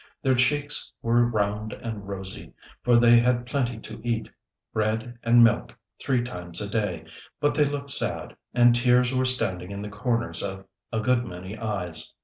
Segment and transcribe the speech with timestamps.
[0.23, 4.27] Their cheeks were round and rosy, for they had plenty to eat
[4.73, 7.05] bread and milk three times a day
[7.39, 11.55] but they looked sad, and tears were standing in the corners of a good many
[11.55, 12.15] eyes.